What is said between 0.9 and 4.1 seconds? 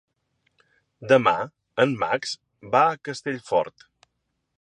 Demà en Max va a Castellfort.